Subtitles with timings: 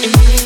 [0.00, 0.38] Yeah.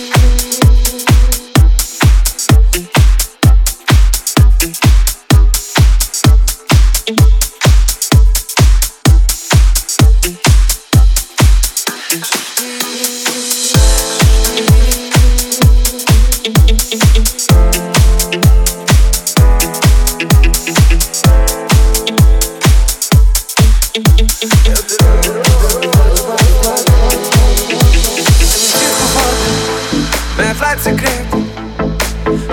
[30.36, 31.40] Mi-ai face greu.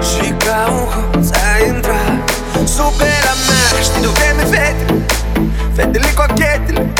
[0.09, 2.29] Și ca un hoț ai intrat
[2.65, 3.81] Supera mea.
[3.81, 5.05] Știi de vreme fetele
[5.75, 6.93] Fetele cochetele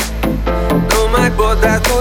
[0.90, 1.99] Nu mai pot da cu